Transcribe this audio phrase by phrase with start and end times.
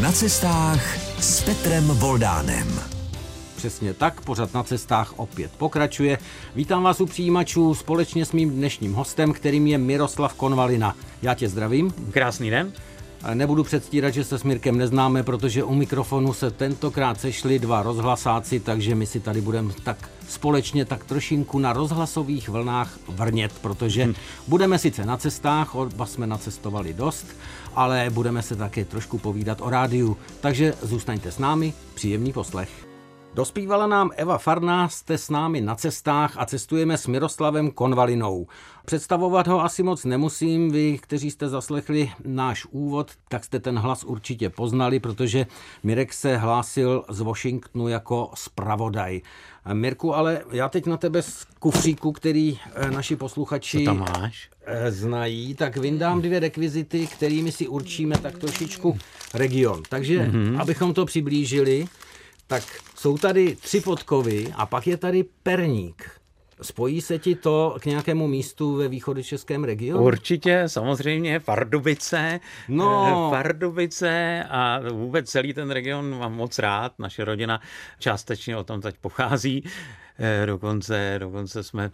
[0.00, 2.80] Na cestách s Petrem Voldánem.
[3.56, 6.18] Přesně tak, pořad na cestách opět pokračuje.
[6.54, 10.96] Vítám vás u přijímačů společně s mým dnešním hostem, kterým je Miroslav Konvalina.
[11.22, 11.94] Já tě zdravím.
[12.10, 12.72] Krásný den.
[13.34, 18.60] Nebudu předstírat, že se s Mirkem neznáme, protože u mikrofonu se tentokrát sešli dva rozhlasáci,
[18.60, 24.14] takže my si tady budeme tak společně tak trošinku na rozhlasových vlnách vrnět, protože hmm.
[24.48, 27.26] budeme sice na cestách, oba jsme nacestovali dost,
[27.74, 30.16] ale budeme se také trošku povídat o rádiu.
[30.40, 32.89] Takže zůstaňte s námi, příjemný poslech.
[33.34, 38.46] Dospívala nám Eva Farná, jste s námi na cestách a cestujeme s Miroslavem Konvalinou.
[38.84, 44.04] Představovat ho asi moc nemusím, vy, kteří jste zaslechli náš úvod, tak jste ten hlas
[44.04, 45.46] určitě poznali, protože
[45.82, 49.20] Mirek se hlásil z Washingtonu jako spravodaj.
[49.72, 54.50] Mirku, ale já teď na tebe z kufříku, který eh, naši posluchači Co tam máš?
[54.64, 58.98] Eh, znají, tak vyndám dvě rekvizity, kterými si určíme tak trošičku
[59.34, 59.82] region.
[59.88, 60.60] Takže, mm-hmm.
[60.60, 61.86] abychom to přiblížili,
[62.50, 62.62] tak
[62.94, 66.10] jsou tady tři podkovy a pak je tady perník.
[66.62, 70.04] Spojí se ti to k nějakému místu ve východočeském regionu?
[70.04, 72.40] Určitě, samozřejmě, Pardubice.
[72.68, 73.28] No.
[73.30, 76.92] Pardubice a vůbec celý ten region mám moc rád.
[76.98, 77.60] Naše rodina
[77.98, 79.64] částečně o tom teď pochází.
[80.18, 81.90] Eh, dokonce, dokonce jsme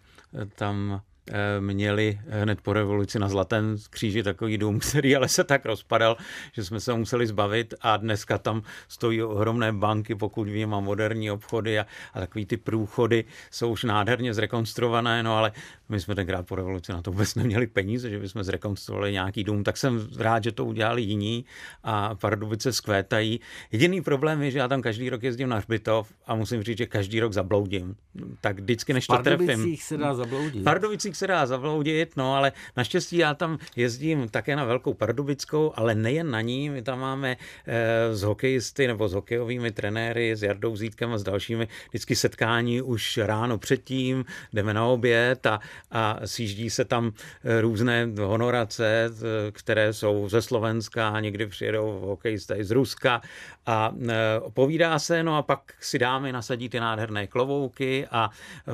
[0.54, 1.15] tam Eh,
[1.60, 6.16] měli hned po revoluci na Zlatém kříži takový dům, který ale se tak rozpadal,
[6.52, 11.30] že jsme se museli zbavit a dneska tam stojí ohromné banky, pokud vím, a moderní
[11.30, 15.52] obchody a, a takový ty průchody jsou už nádherně zrekonstruované, no ale
[15.88, 19.64] my jsme tenkrát po revoluci na to vůbec neměli peníze, že bychom zrekonstruovali nějaký dům,
[19.64, 21.44] tak jsem rád, že to udělali jiní
[21.84, 23.40] a Pardubice skvétají.
[23.72, 26.86] Jediný problém je, že já tam každý rok jezdím na hřbitov a musím říct, že
[26.86, 27.96] každý rok zabloudím.
[28.40, 29.76] Tak vždycky, než to trefím.
[29.76, 30.64] se dá zabloudit.
[30.64, 35.94] Pardubicích se dá zabloudit, no ale naštěstí já tam jezdím také na Velkou Pardubickou, ale
[35.94, 37.36] nejen na ní, my tam máme
[37.66, 42.82] e, s hokejisty nebo s hokejovými trenéry, s Jardou Zítkem a s dalšími vždycky setkání
[42.82, 45.60] už ráno předtím, jdeme na oběd a,
[45.90, 47.12] a sjíždí se tam
[47.44, 53.22] eh, různé honorace, eh, které jsou ze Slovenska, někdy přijedou hokejisté z Ruska
[53.66, 58.30] a e, povídá se, no a pak si dámy nasadí ty nádherné klovouky a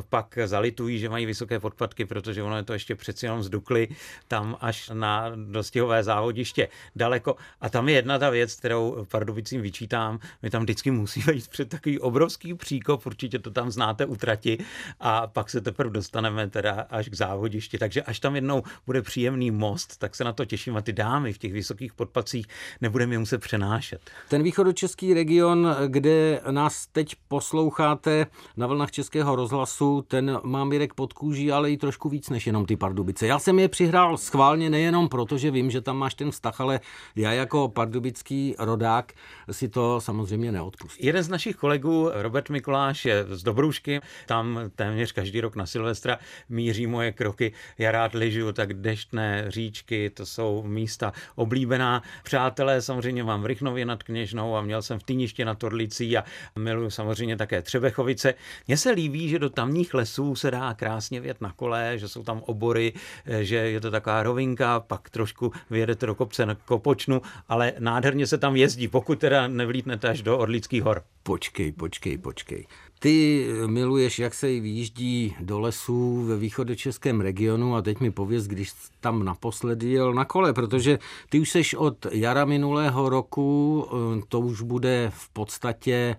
[0.08, 3.88] pak zalitují, že mají vysoké podpatky, protože ono je to ještě přeci jenom zdukli
[4.28, 7.37] tam až na dostihové závodiště daleko.
[7.60, 11.69] A tam je jedna ta věc, kterou Pardubicím vyčítám, my tam vždycky musíme jít před
[11.69, 14.59] takový obrovský příkop, určitě to tam znáte utrati
[15.00, 17.78] a pak se teprve dostaneme teda až k závodišti.
[17.78, 21.32] Takže až tam jednou bude příjemný most, tak se na to těším a ty dámy
[21.32, 22.47] v těch vysokých podpacích
[22.81, 24.10] nebudeme je muset přenášet.
[24.28, 28.26] Ten východočeský region, kde nás teď posloucháte
[28.56, 32.66] na vlnách Českého rozhlasu, ten má Mirek pod kůží, ale i trošku víc než jenom
[32.66, 33.27] ty Pardubice.
[33.27, 36.81] Já jsem je přihrál schválně nejenom proto, že vím, že tam máš ten vztah, ale
[37.16, 39.12] já jako pardubický rodák
[39.50, 41.06] si to samozřejmě neodpustím.
[41.06, 46.19] Jeden z našich kolegů, Robert Mikuláš, je z Dobrušky, tam téměř každý rok na Silvestra
[46.49, 47.53] míří moje kroky.
[47.78, 52.03] Já rád lyžu, tak deštné říčky, to jsou místa oblíbená.
[52.22, 56.25] Přátelé samozřejmě mám v Rychnově nad Kněžnou a měl jsem v Týniště na Torlicí a
[56.59, 58.34] miluju samozřejmě také Třebechovice.
[58.69, 62.23] Mně se líbí, že do tamních lesů se dá krásně vět na kole, že jsou
[62.23, 62.93] tam obory,
[63.41, 68.39] že je to taková rovinka, pak trošku vyjedete do kopce na Kopočnu, ale nádherně se
[68.39, 71.03] tam jezdí, pokud teda nevlítnete až do Orlických hor.
[71.23, 72.67] Počkej, počkej, počkej.
[72.99, 78.73] Ty miluješ, jak se výjíždí do lesů ve východočeském regionu a teď mi pověz, když
[79.00, 80.99] tam naposledy jel na kole, protože
[81.29, 86.17] ty už seš od jara minulého roku, eh, to už bude v podstatě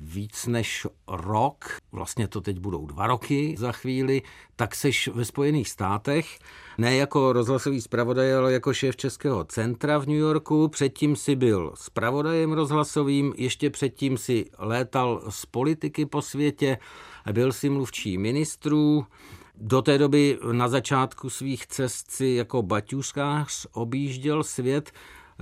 [0.00, 4.22] víc než rok, vlastně to teď budou dva roky za chvíli,
[4.56, 6.38] tak seš ve Spojených státech,
[6.78, 10.68] ne jako rozhlasový zpravodaj, ale jako šéf Českého centra v New Yorku.
[10.68, 16.78] Předtím si byl zpravodajem rozhlasovým, ještě předtím si létal z politiky po světě,
[17.32, 19.06] byl si mluvčí ministrů,
[19.62, 24.92] do té doby na začátku svých cest si jako baťuškář objížděl svět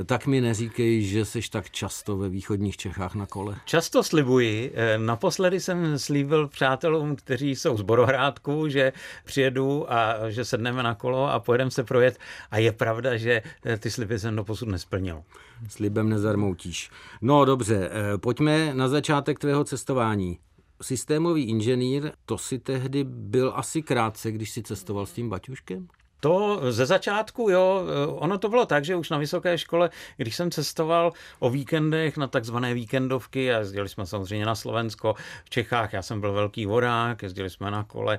[0.04, 3.56] tak mi neříkej, že jsi tak často ve východních Čechách na kole.
[3.64, 4.72] Často slibuji.
[4.74, 8.92] Eh, naposledy jsem slíbil přátelům, kteří jsou z Borohrádku, že
[9.24, 12.18] přijedu a že sedneme na kolo a pojedeme se projet.
[12.50, 15.22] A je pravda, že eh, ty sliby jsem doposud nesplnil.
[15.68, 16.90] Slibem nezarmoutíš.
[17.20, 20.38] No dobře, eh, pojďme na začátek tvého cestování.
[20.82, 25.88] Systémový inženýr, to si tehdy byl asi krátce, když si cestoval s tím Baťuškem?
[26.20, 30.50] To ze začátku, jo, ono to bylo tak, že už na vysoké škole, když jsem
[30.50, 36.02] cestoval o víkendech na takzvané víkendovky a jezdili jsme samozřejmě na Slovensko, v Čechách, já
[36.02, 38.18] jsem byl velký vodák, jezdili jsme na kole,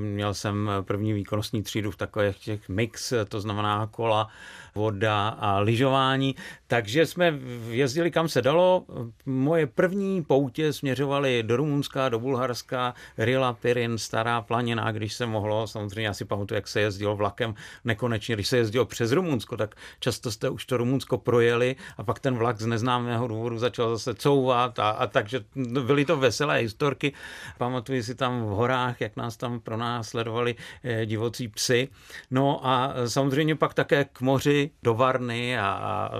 [0.00, 4.28] měl jsem první výkonnostní třídu v takových těch mix, to znamená kola
[4.74, 6.34] voda a lyžování,
[6.66, 7.38] takže jsme
[7.68, 8.84] jezdili kam se dalo.
[9.26, 15.66] Moje první poutě směřovaly do Rumunska, do Bulharska, Rila, Pirin, Stará planina, když se mohlo.
[15.66, 17.54] Samozřejmě já si pamatuju, jak se jezdilo vlakem
[17.84, 18.34] nekonečně.
[18.34, 22.34] Když se jezdilo přes Rumunsko, tak často jste už to Rumunsko projeli a pak ten
[22.34, 25.44] vlak z neznámého důvodu začal zase couvat a, a takže
[25.86, 27.12] byly to veselé historky.
[27.58, 30.54] Pamatuju si tam v horách, jak nás tam pro nás sledovali
[30.84, 31.88] eh, divocí psy.
[32.30, 36.10] No a samozřejmě pak také k moři, do Varny a, a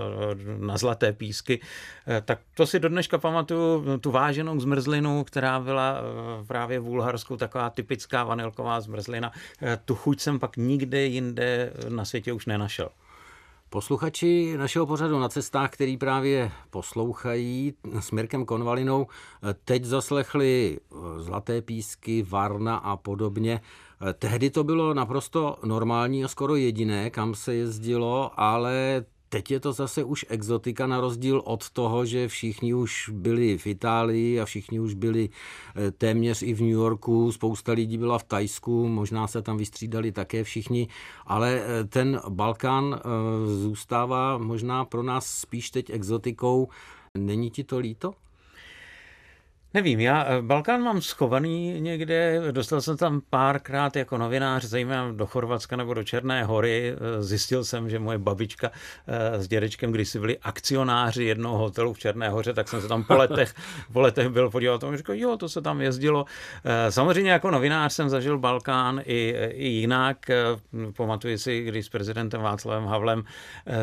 [0.58, 1.60] na Zlaté písky.
[2.06, 6.84] Eh, tak to si do dneška pamatuju, tu váženou zmrzlinu, která byla eh, právě v
[6.84, 9.32] Bulharsku taková typická vanilková zmrzlina.
[9.84, 12.88] Tu chuť jsem pak nikde jinde na světě už nenašel.
[13.68, 19.06] Posluchači našeho pořadu na cestách, který právě poslouchají s Mirkem Konvalinou,
[19.64, 20.78] teď zaslechli
[21.18, 23.60] Zlaté písky, Varna a podobně.
[24.18, 29.72] Tehdy to bylo naprosto normální a skoro jediné, kam se jezdilo, ale Teď je to
[29.72, 34.80] zase už exotika na rozdíl od toho, že všichni už byli v Itálii a všichni
[34.80, 39.42] už byli eh, téměř i v New Yorku, spousta lidí byla v Tajsku, možná se
[39.42, 40.88] tam vystřídali také všichni,
[41.26, 43.00] ale eh, ten Balkán eh,
[43.46, 46.68] zůstává možná pro nás spíš teď exotikou.
[47.18, 48.14] Není ti to líto?
[49.74, 55.26] Nevím, já eh, Balkán mám schovaný někde, dostal jsem tam párkrát jako novinář, zejména do
[55.26, 56.94] Chorvatska nebo do Černé hory.
[56.94, 58.70] Eh, zjistil jsem, že moje babička
[59.06, 62.88] eh, s dědečkem, když si byli akcionáři jednoho hotelu v Černé hoře, tak jsem se
[62.88, 63.54] tam po letech,
[63.92, 66.24] po letech byl podívat a říkal, jo, to se tam jezdilo.
[66.90, 70.30] Samozřejmě jako novinář jsem zažil Balkán i, i jinak.
[70.96, 73.24] Pamatuji si, když s prezidentem Václavem Havlem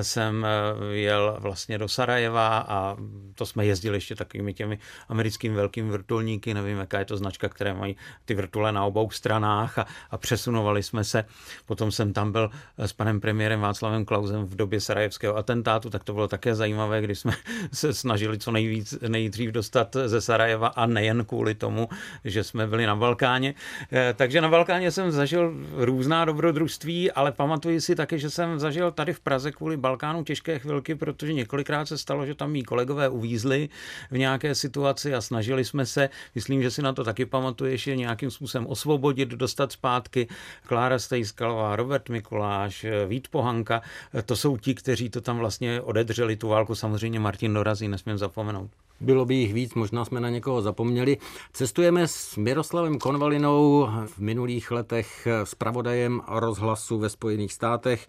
[0.02, 0.48] jsem
[0.92, 2.98] jel vlastně do Sarajeva a
[3.36, 7.50] to jsme jezdili ještě takovými těmi americkými velkými velkými vrtulníky, nevím, jaká je to značka,
[7.50, 7.96] které mají
[8.26, 11.26] ty vrtule na obou stranách a, a přesunovali jsme se.
[11.66, 16.14] Potom jsem tam byl s panem premiérem Václavem Klausem v době sarajevského atentátu, tak to
[16.14, 17.34] bylo také zajímavé, když jsme
[17.74, 21.90] se snažili co nejvíc, nejdřív dostat ze Sarajeva a nejen kvůli tomu,
[22.26, 23.54] že jsme byli na Balkáně.
[23.92, 28.92] Eh, takže na Balkáně jsem zažil různá dobrodružství, ale pamatuji si taky, že jsem zažil
[28.92, 33.10] tady v Praze kvůli Balkánu těžké chvilky, protože několikrát se stalo, že tam mý kolegové
[33.10, 33.70] uvízli
[34.12, 37.95] v nějaké situaci a snažili jsme se, myslím, že si na to taky pamatuješ, je
[37.95, 40.27] nějakým způsobem osvobodit, dostat zpátky.
[40.68, 43.81] Klára Stejskalová, Robert Mikuláš, Vít Pohanka,
[44.25, 46.75] to jsou ti, kteří to tam vlastně odedřeli, tu válku.
[46.75, 48.71] Samozřejmě Martin Dorazí, nesmím zapomenout.
[49.01, 51.18] Bylo by jich víc, možná jsme na někoho zapomněli.
[51.54, 58.07] Cestujeme s Miroslavem Konvalinou v minulých letech s pravodajem rozhlasu ve Spojených státech.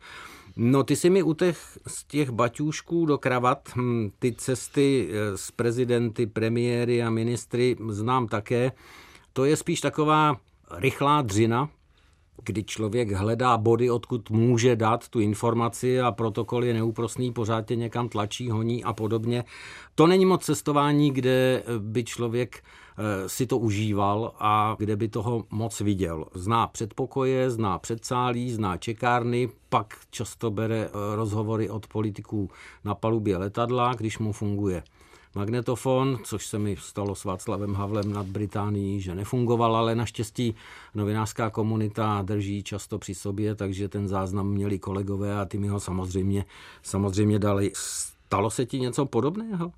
[0.57, 5.39] No ty si mi u těch, z těch baťůšků do kravat, hm, ty cesty eh,
[5.39, 8.73] s prezidenty, premiéry a ministry znám také.
[9.33, 11.69] To je spíš taková rychlá dřina,
[12.45, 17.77] kdy člověk hledá body, odkud může dát tu informaci a protokol je neúprosný, pořád tě
[17.77, 19.45] někam tlačí, honí a podobně.
[19.95, 22.63] To není moc cestování, kde by člověk
[23.01, 26.25] Eh, si to užíval a kde by toho moc viděl.
[26.35, 32.51] Zná předpokoje, zná předsálí, zná čekárny, pak často bere eh, rozhovory od politiků
[32.85, 34.83] na palubě letadla, když mu funguje
[35.35, 40.55] magnetofon, což se mi stalo s Václavem Havlem nad Británií, že nefungoval, ale naštěstí
[40.95, 45.81] novinářská komunita drží často při sobě, takže ten záznam měli kolegové a ty mi ho
[45.81, 46.45] samozřejmě,
[46.83, 47.73] samozřejmě dali.
[47.75, 49.73] Stalo se ti něco podobného?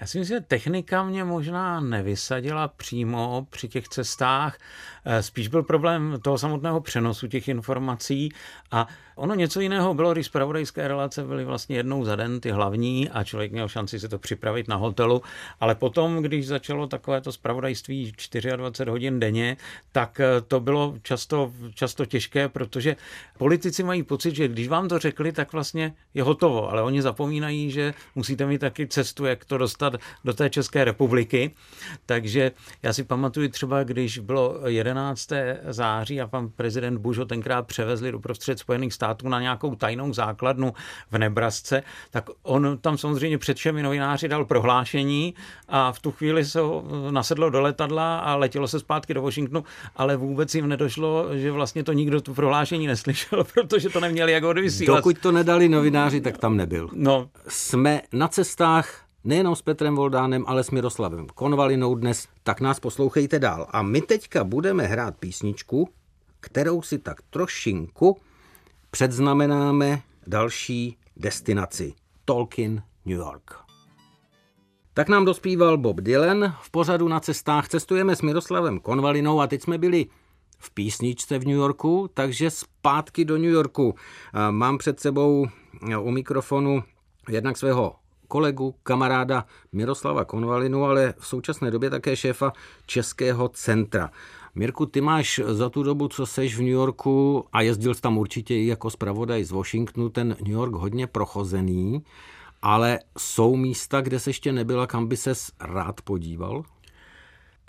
[0.00, 4.58] Já si myslím, že technika mě možná nevysadila přímo při těch cestách.
[5.04, 8.28] Eh, spíš byl problém toho samotného přenosu těch informací
[8.70, 8.86] a
[9.18, 13.24] ono něco jiného bylo, když zpravodajské relace byly vlastně jednou za den ty hlavní a
[13.24, 15.22] člověk měl šanci si to připravit na hotelu,
[15.60, 18.12] ale potom, když začalo takovéto zpravodajství
[18.56, 19.56] 24 hodin denně,
[19.92, 22.96] tak eh, to bylo často, často těžké, protože
[23.38, 27.70] politici mají pocit, že když vám to řekli, tak vlastně je hotovo, ale oni zapomínají,
[27.70, 29.92] že musíte mít taky cestu, jak to dostat
[30.24, 31.54] do té České republiky.
[32.06, 35.30] Takže já si pamatuju třeba, když bylo 11.
[35.68, 40.12] září a pan prezident Bush ho tenkrát převezli do prostřed Spojených států na nějakou tajnou
[40.12, 40.72] základnu
[41.10, 45.34] v Nebrasce, tak on tam samozřejmě před všemi novináři dal prohlášení
[45.68, 46.60] a v tu chvíli se
[47.10, 49.64] nasedlo do letadla a letělo se zpátky do Washingtonu,
[49.96, 54.44] ale vůbec jim nedošlo, že vlastně to nikdo tu prohlášení neslyšel, protože to neměli jak
[54.44, 54.98] odvysílat.
[54.98, 56.88] Dokud to nedali novináři, tak tam nebyl.
[56.92, 57.28] No.
[57.48, 63.38] Jsme na cestách nejenom s Petrem Voldánem, ale s Miroslavem Konvalinou dnes, tak nás poslouchejte
[63.38, 63.66] dál.
[63.70, 65.88] A my teďka budeme hrát písničku,
[66.40, 68.16] kterou si tak trošinku
[68.90, 71.94] předznamenáme další destinaci.
[72.24, 73.54] Tolkien, New York.
[74.94, 76.54] Tak nám dospíval Bob Dylan.
[76.62, 80.06] V pořadu na cestách cestujeme s Miroslavem Konvalinou a teď jsme byli
[80.58, 83.94] v písničce v New Yorku, takže zpátky do New Yorku.
[84.50, 85.46] Mám před sebou
[86.00, 86.82] u mikrofonu
[87.28, 87.94] jednak svého
[88.28, 92.52] kolegu, kamaráda Miroslava Konvalinu, ale v současné době také šéfa
[92.86, 94.10] Českého centra.
[94.58, 98.18] Mirku, ty máš za tu dobu, co seš v New Yorku a jezdil jsi tam
[98.18, 102.02] určitě i jako zpravodaj z Washingtonu, ten New York hodně prochozený,
[102.62, 106.62] ale jsou místa, kde se ještě nebyla, kam by ses rád podíval?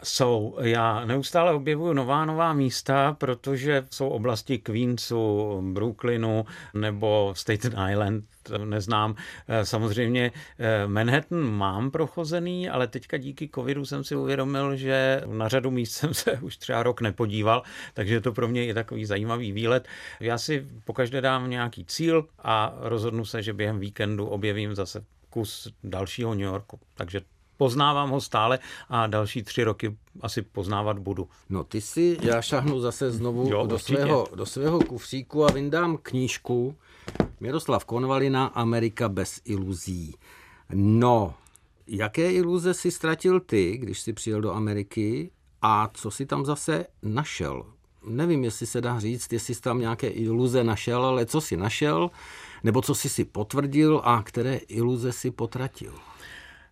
[0.03, 0.57] Jsou.
[0.61, 8.25] Já neustále objevuju nová nová místa, protože jsou oblasti Queensu, Brooklynu nebo Staten Island,
[8.65, 9.15] neznám.
[9.63, 15.71] Samozřejmě eh, Manhattan mám prochozený, ale teďka díky covidu jsem si uvědomil, že na řadu
[15.71, 17.63] míst jsem se už třeba rok nepodíval,
[17.93, 19.87] takže je to pro mě i takový zajímavý výlet.
[20.19, 25.67] Já si pokaždé dám nějaký cíl a rozhodnu se, že během víkendu objevím zase kus
[25.83, 26.79] dalšího New Yorku.
[26.95, 27.21] Takže
[27.59, 31.27] poznávám ho stále a další tři roky asi poznávat budu.
[31.49, 35.97] No ty si, já šahnu zase znovu jo, do, svého, do svého kufříku a vyndám
[35.97, 36.75] knížku
[37.39, 40.15] Miroslav Konvalina Amerika bez iluzí.
[40.73, 41.33] No,
[41.87, 46.85] jaké iluze si ztratil ty, když jsi přijel do Ameriky a co si tam zase
[47.03, 47.65] našel?
[48.07, 52.09] Nevím, jestli se dá říct, jestli jsi tam nějaké iluze našel, ale co si našel,
[52.63, 55.93] nebo co jsi si potvrdil a které iluze si potratil?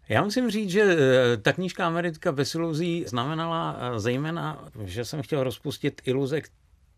[0.10, 5.22] Já musím říct, že eh, ta knížka Amerika bez iluzí znamenala eh, zejména, že jsem
[5.22, 6.42] chtěl rozpustit iluze,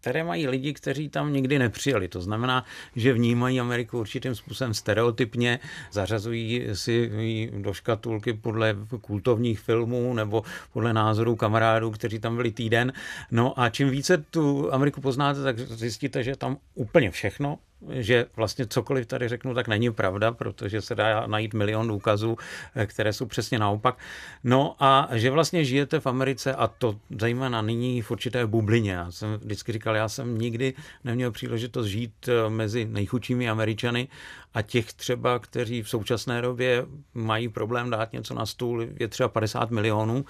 [0.02, 2.08] které mají lidi, kteří tam nikdy nepřijeli.
[2.08, 5.60] To znamená, že vnímají Ameriku určitým způsobem stereotypně,
[5.92, 7.12] zařazují si
[7.58, 12.94] do škatulky podle kultovních filmů nebo podle názorů kamarádů, kteří tam byli týden.
[13.32, 17.58] No a čím více tu Ameriku poznáte, tak zjistíte, že tam úplně všechno
[17.90, 22.38] že vlastně cokoliv tady řeknu, tak není pravda, protože se dá najít milion důkazů,
[22.76, 23.98] eh, které jsou přesně naopak.
[24.44, 28.92] No a že vlastně žijete v Americe a to zejména nyní v určité bublině.
[28.92, 34.08] Já jsem vždycky říkal, já jsem nikdy neměl příležitost žít eh, mezi nejchudšími Američany
[34.54, 39.30] a těch třeba, kteří v současné době mají problém dát něco na stůl, je třeba
[39.30, 40.26] 50 milionů.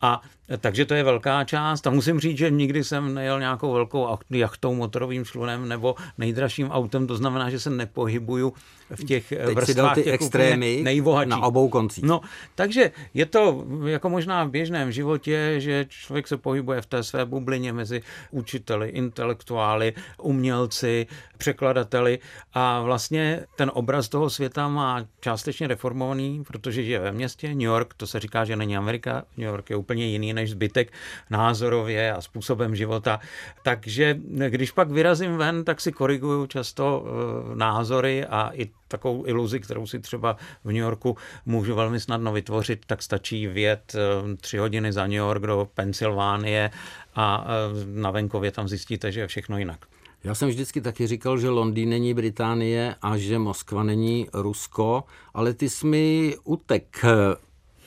[0.00, 0.22] A
[0.60, 1.86] takže to je velká část.
[1.86, 7.06] A musím říct, že nikdy jsem nejel nějakou velkou jachtou, motorovým člunem nebo nejdražším autem.
[7.06, 8.52] To znamená, že se nepohybuju
[8.94, 11.30] v těch Teď vrstvách ty těch extrémy nejbohatší.
[11.30, 12.04] na obou koncích.
[12.04, 12.20] No,
[12.54, 17.24] takže je to jako možná v běžném životě, že člověk se pohybuje v té své
[17.24, 21.06] bublině mezi učiteli, intelektuály, umělci,
[21.38, 22.18] překladateli
[22.54, 27.94] a vlastně ten obraz toho světa má částečně reformovaný, protože je ve městě New York,
[27.94, 30.92] to se říká, že není Amerika, New York je úplně jiný než zbytek
[31.30, 33.20] názorově a způsobem života.
[33.62, 39.60] Takže když pak vyrazím ven, tak si koriguju často eh, názory a i takovou iluzi,
[39.60, 44.58] kterou si třeba v New Yorku můžu velmi snadno vytvořit, tak stačí vjet eh, tři
[44.58, 46.70] hodiny za New York do Pensylvánie
[47.14, 49.78] a eh, na venkově tam zjistíte, že je všechno jinak.
[50.24, 55.54] Já jsem vždycky taky říkal, že Londýn není Británie a že Moskva není Rusko, ale
[55.54, 57.04] ty jsi mi utek.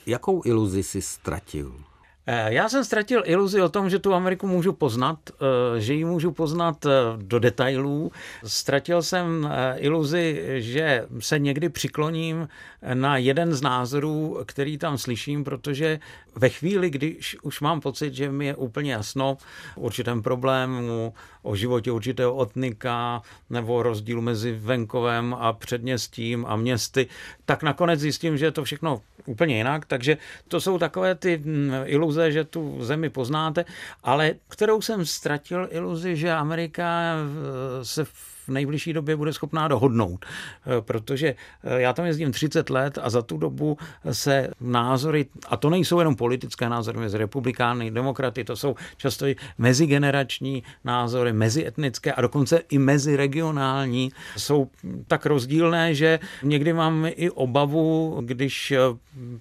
[0.06, 1.87] Jakou iluzi jsi ztratil?
[2.30, 6.04] Eh, já jsem ztratil iluzi o tom, že tu Ameriku můžu poznat, eh, že ji
[6.04, 8.12] můžu poznat eh, do detailů.
[8.44, 12.48] Ztratil jsem iluzi, že se někdy přikloním
[12.94, 15.98] na jeden z názorů, který tam slyším, protože
[16.38, 19.38] ve chvíli, když už mám pocit, že mi je úplně jasno
[19.76, 27.06] o určitém problému, o životě určitého otnika nebo rozdílu mezi venkovem a předměstím a městy,
[27.44, 29.86] tak nakonec zjistím, že je to všechno úplně jinak.
[29.86, 30.16] Takže
[30.48, 33.64] to jsou takové ty mm, iluze, že tu zemi poznáte,
[34.02, 40.26] ale kterou jsem ztratil iluzi, že Amerika eh, se v nejbližší době bude schopná dohodnout.
[40.26, 43.78] Eh, protože eh, já tam jezdím 30 let a za tu dobu
[44.12, 49.36] se názory, a to nejsou jenom politické názory mezi republikány, demokraty, to jsou často i
[49.58, 54.68] mezigenerační názory, mezietnické a dokonce i meziregionální, jsou
[55.06, 58.78] tak rozdílné, že někdy mám i obavu, když eh,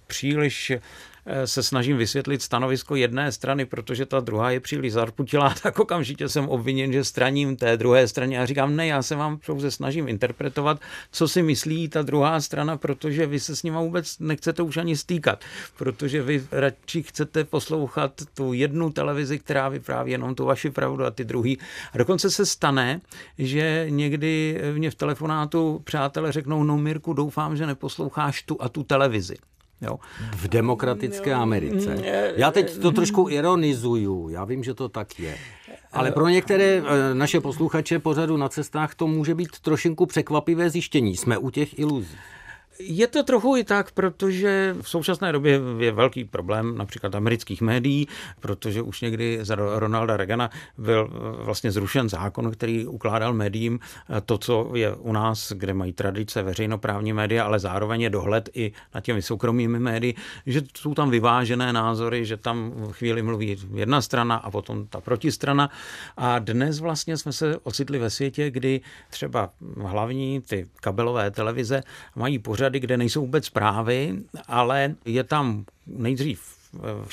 [0.07, 0.71] příliš
[1.45, 6.49] se snažím vysvětlit stanovisko jedné strany, protože ta druhá je příliš zarputilá, tak okamžitě jsem
[6.49, 10.79] obviněn, že straním té druhé straně a říkám, ne, já se vám pouze snažím interpretovat,
[11.11, 14.97] co si myslí ta druhá strana, protože vy se s nima vůbec nechcete už ani
[14.97, 15.43] stýkat,
[15.77, 21.11] protože vy radši chcete poslouchat tu jednu televizi, která vypráví jenom tu vaši pravdu a
[21.11, 21.57] ty druhý.
[21.93, 23.01] A dokonce se stane,
[23.37, 28.83] že někdy mě v telefonátu přátelé řeknou, no Mirku, doufám, že neposloucháš tu a tu
[28.83, 29.35] televizi.
[29.81, 29.99] Jo.
[30.35, 31.95] V demokratické Americe.
[31.95, 32.03] Mm,
[32.35, 35.37] já teď to trošku ironizuju, já vím, že to tak je.
[35.91, 41.17] Ale pro některé eh, naše posluchače pořadu na cestách to může být trošinku překvapivé zjištění.
[41.17, 42.17] Jsme u těch iluzí.
[42.79, 48.07] Je to trochu i tak, protože v současné době je velký problém například amerických médií,
[48.39, 51.09] protože už někdy za Ronalda Reagana byl
[51.43, 53.79] vlastně zrušen zákon, který ukládal médiím
[54.25, 58.71] to, co je u nás, kde mají tradice veřejnoprávní média, ale zároveň je dohled i
[58.95, 60.15] na těmi soukromými médii,
[60.45, 65.69] že jsou tam vyvážené názory, že tam chvíli mluví jedna strana a potom ta protistrana.
[66.17, 69.49] A dnes vlastně jsme se ocitli ve světě, kdy třeba
[69.81, 71.83] hlavní ty kabelové televize
[72.15, 74.15] mají pořady, kde nejsou vůbec zprávy,
[74.47, 76.57] ale je tam nejdřív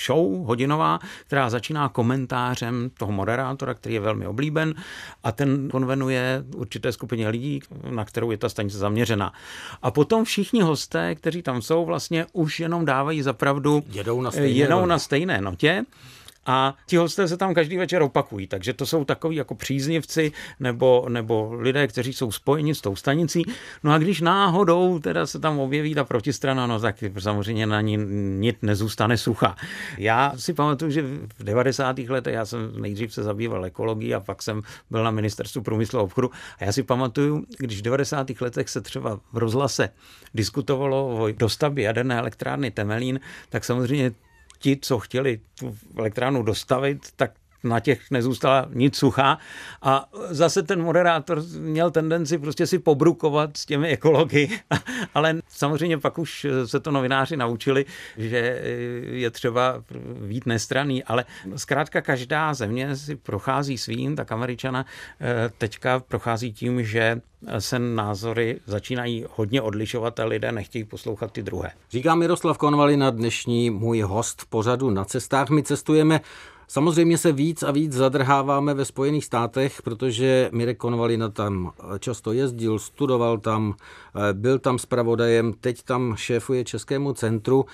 [0.06, 4.74] show hodinová, která začíná komentářem toho moderátora, který je velmi oblíben
[5.24, 9.32] a ten konvenuje určité skupině lidí, na kterou je ta stanice zaměřena.
[9.82, 14.48] A potom všichni hosté, kteří tam jsou, vlastně už jenom dávají zapravdu, jedou na stejné,
[14.48, 15.84] jedou na stejné notě
[16.46, 21.06] a ti hosté se tam každý večer opakují, takže to jsou takový jako příznivci nebo,
[21.08, 23.42] nebo lidé, kteří jsou spojeni s tou stanicí.
[23.82, 27.96] No a když náhodou teda se tam objeví ta protistrana, no tak samozřejmě na ní
[28.38, 29.56] nic nezůstane sucha.
[29.98, 31.02] Já si pamatuju, že
[31.38, 31.98] v 90.
[31.98, 36.02] letech já jsem nejdřív se zabýval ekologií a pak jsem byl na ministerstvu průmyslu a
[36.02, 38.26] obchodu a já si pamatuju, když v 90.
[38.40, 39.88] letech se třeba v rozhlase
[40.34, 44.12] diskutovalo o dostavbě jaderné elektrárny Temelín, tak samozřejmě
[44.64, 47.32] ti, co chtěli tu elektrárnu dostavit, tak
[47.64, 49.38] na těch nezůstala nic suchá
[49.82, 54.48] a zase ten moderátor měl tendenci prostě si pobrukovat s těmi ekology,
[55.14, 57.84] ale samozřejmě pak už se to novináři naučili,
[58.16, 58.60] že
[59.10, 59.84] je třeba
[60.20, 61.24] vít nestraný, ale
[61.56, 64.86] zkrátka každá země si prochází svým, tak američana
[65.20, 67.20] eh, teďka prochází tím, že
[67.58, 71.70] se názory začínají hodně odlišovat a lidé nechtějí poslouchat ty druhé.
[71.90, 75.50] Říká Miroslav Konvalina, dnešní můj host pořadu na cestách.
[75.50, 76.20] My cestujeme
[76.68, 82.78] Samozřejmě se víc a víc zadrháváme ve Spojených státech, protože Mirek Konvalina tam často jezdil,
[82.78, 83.74] studoval tam,
[84.32, 87.66] byl tam zpravodajem, teď tam šéfuje Českému centru.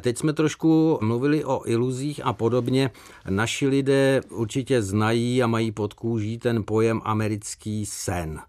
[0.00, 2.90] Teď jsme trošku mluvili o iluzích a podobně.
[3.30, 8.40] Naši lidé určitě znají a mají pod kůží ten pojem americký sen.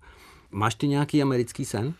[0.52, 1.94] Máš ty nějaký americký sen?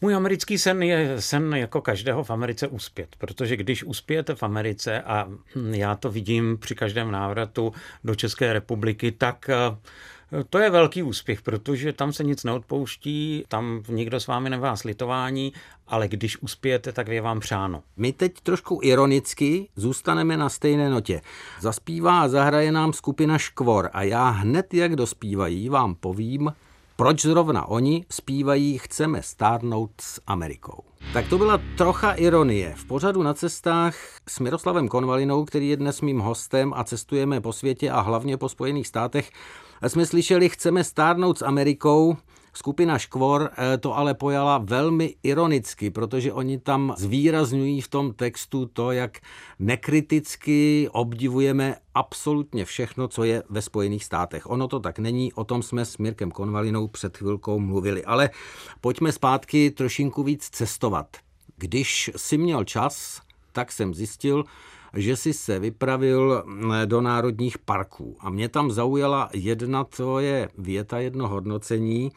[0.00, 5.02] Můj americký sen je sen jako každého v Americe uspět, protože když uspějete v Americe
[5.02, 5.28] a
[5.70, 7.72] já to vidím při každém návratu
[8.04, 9.76] do České republiky, tak eh,
[10.50, 15.52] to je velký úspěch, protože tam se nic neodpouští, tam nikdo s vámi nemá slitování,
[15.86, 17.82] ale když uspějete, tak je vám přáno.
[17.96, 21.20] My teď trošku ironicky zůstaneme na stejné notě.
[21.60, 26.52] Zaspívá a zahraje nám skupina Škvor a já hned, jak dospívají, vám povím,
[26.96, 30.82] proč zrovna oni zpívají Chceme stárnout s Amerikou.
[31.12, 32.74] Tak to byla trocha ironie.
[32.76, 33.94] V pořadu na cestách
[34.28, 38.48] s Miroslavem Konvalinou, který je dnes mým hostem a cestujeme po světě a hlavně po
[38.48, 39.30] Spojených státech,
[39.86, 42.16] jsme slyšeli Chceme stárnout s Amerikou,
[42.56, 48.66] Skupina Škvor eh, to ale pojala velmi ironicky, protože oni tam zvýrazňují v tom textu
[48.66, 49.18] to, jak
[49.58, 54.50] nekriticky obdivujeme absolutně všechno, co je ve Spojených státech.
[54.50, 58.04] Ono to tak není, o tom jsme s Mirkem Konvalinou před chvilkou mluvili.
[58.04, 58.30] Ale
[58.80, 61.16] pojďme zpátky trošinku víc cestovat.
[61.56, 63.20] Když si měl čas,
[63.52, 64.44] tak jsem zjistil,
[64.96, 66.44] že si se vypravil
[66.82, 68.16] eh, do národních parků.
[68.20, 72.12] A mě tam zaujala jedna tvoje věta, jedno hodnocení,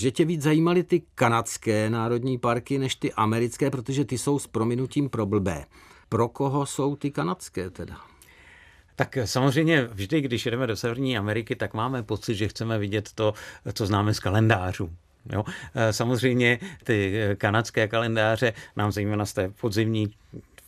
[0.00, 4.46] že tě víc zajímaly ty kanadské národní parky než ty americké, protože ty jsou s
[4.46, 5.64] prominutím pro blbé.
[6.08, 7.96] Pro koho jsou ty kanadské teda?
[8.96, 13.34] Tak samozřejmě vždy, když jdeme do Severní Ameriky, tak máme pocit, že chceme vidět to,
[13.72, 14.90] co známe z kalendářů.
[15.32, 15.44] Jo?
[15.74, 20.14] Eh, samozřejmě ty kanadské kalendáře nám zejména z té podzimní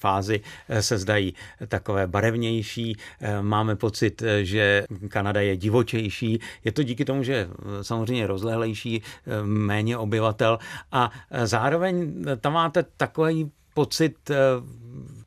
[0.04, 1.34] fázi eh, se zdají
[1.68, 2.96] takové barevnější.
[2.96, 6.40] Eh, máme pocit, eh, že Kanada je divočejší.
[6.64, 7.48] Je to díky tomu, že
[7.82, 9.02] samozřejmě rozlehlejší,
[9.44, 10.58] méně obyvatel
[10.92, 11.10] a
[11.44, 14.30] zároveň tam máte takový pocit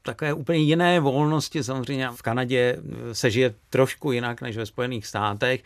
[0.01, 1.63] takové úplně jiné volnosti.
[1.63, 2.77] Samozřejmě v Kanadě
[3.11, 5.63] se žije trošku jinak než ve Spojených státech.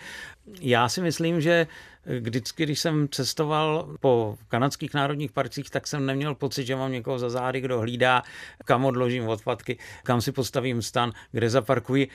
[0.62, 1.68] Já si myslím, že
[2.20, 7.20] Vždycky, když jsem cestoval po kanadských národních parcích, tak jsem neměl pocit, že mám někoho
[7.20, 8.24] za zády, kdo hlídá,
[8.66, 12.08] kam odložím odpadky, kam si postavím stan, kde zaparkuji,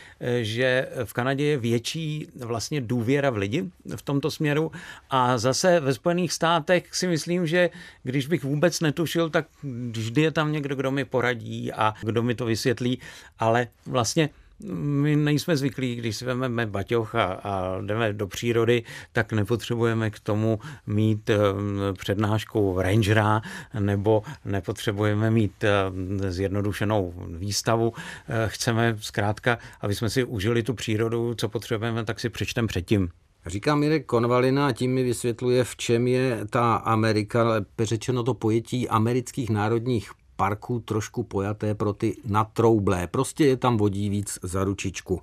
[0.42, 4.72] že v Kanadě je větší vlastně důvěra v lidi v tomto směru.
[5.10, 7.70] A zase ve Spojených státech si myslím, že
[8.02, 9.46] když bych vůbec netušil, tak
[9.90, 12.98] vždy je tam někdo, kdo mi poradí a kdo mi to vysvětlí,
[13.38, 19.32] ale vlastně my nejsme zvyklí, když si vezmeme baťoch a, a jdeme do přírody, tak
[19.32, 21.38] nepotřebujeme k tomu mít eh,
[21.98, 23.42] přednášku rangera
[23.80, 27.92] nebo nepotřebujeme mít eh, zjednodušenou výstavu.
[28.28, 33.08] Eh, chceme zkrátka, aby jsme si užili tu přírodu, co potřebujeme, tak si přečtem předtím.
[33.46, 37.44] Říká Mirek Konvalina a tím mi vysvětluje, v čem je ta Amerika,
[37.78, 43.06] řečeno to pojetí amerických národních parků trošku pojaté pro ty natroublé.
[43.06, 45.20] Prostě je tam vodí víc za ručičku.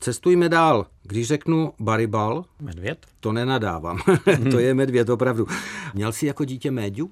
[0.00, 0.86] Cestujme dál.
[1.02, 3.06] Když řeknu baribal, medvěd?
[3.20, 3.98] To nenadávám.
[4.50, 5.46] to je medvěd opravdu.
[5.94, 7.10] Měl jsi jako dítě méďu?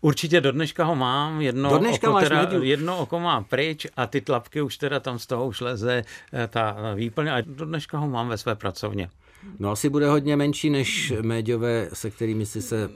[0.00, 4.06] Určitě do dneška ho mám, jedno, do dneška oko, teda, jedno oko mám pryč a
[4.06, 7.98] ty tlapky už teda tam z toho už leze eh, ta výplně a do dneška
[7.98, 9.10] ho mám ve své pracovně.
[9.58, 12.90] No asi bude hodně menší než méďové, se kterými si se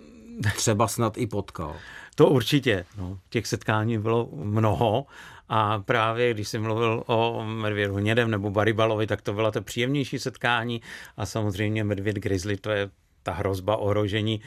[0.50, 1.76] třeba snad i potkal.
[2.14, 2.84] To určitě.
[2.98, 5.06] No, těch setkání bylo mnoho
[5.48, 10.18] a právě když jsem mluvil o medvědu hnědem nebo baribalovi, tak to byla to příjemnější
[10.18, 10.82] setkání
[11.16, 12.90] a samozřejmě medvěd grizzly, to je
[13.22, 14.40] ta hrozba ohrožení.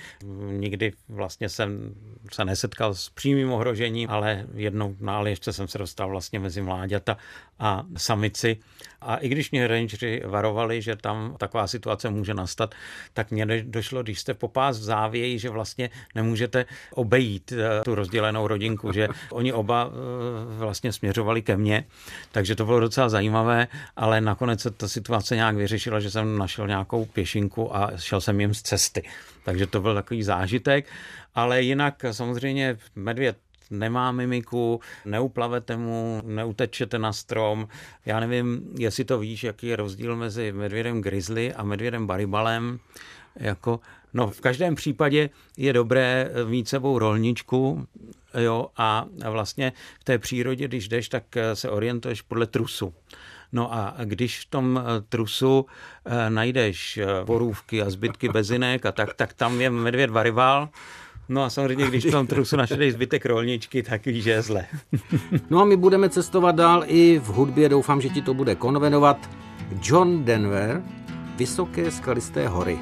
[0.52, 1.96] Nikdy vlastně jsem
[2.32, 7.18] se nesetkal s přímým ohrožením, ale jednou na ještě jsem se dostal vlastně mezi mláďata
[7.60, 8.58] a samici.
[9.02, 12.76] A i když mě rangeri varovali, že tam taková situace může nastat,
[13.14, 18.48] tak mě došlo, když jste popás v závěji, že vlastně nemůžete obejít eh, tu rozdělenou
[18.48, 21.86] rodinku, že oni oba eh, vlastně směřovali ke mně,
[22.32, 26.68] takže to bylo docela zajímavé, ale nakonec se ta situace nějak vyřešila, že jsem našel
[26.68, 29.04] nějakou pěšinku a šel jsem jim cesty.
[29.44, 30.86] Takže to byl takový zážitek,
[31.36, 33.38] ale jinak samozřejmě medvěd
[33.70, 37.68] nemá mimiku, neuplavete mu, neutečete na strom.
[38.06, 42.80] Já nevím, jestli to víš, jaký je rozdíl mezi medvědem grizzly a medvědem baribalem.
[43.36, 43.80] Jako,
[44.14, 47.88] no v každém případě je dobré mít sebou rolničku,
[48.42, 51.24] jo, a vlastně v té přírodě, když jdeš, tak
[51.54, 52.94] se orientuješ podle trusu.
[53.56, 55.66] No a když v tom trusu
[56.06, 60.70] eh, najdeš eh, borůvky a zbytky bezinek a tak, tak tam je medvěd varival,
[61.30, 64.66] No a samozřejmě, když v tom trusu našli zbytek rolničky, tak víš, že je zle.
[65.50, 69.30] no a my budeme cestovat dál i v hudbě, doufám, že ti to bude konvenovat.
[69.82, 70.84] John Denver,
[71.36, 72.80] Vysoké skalisté hory.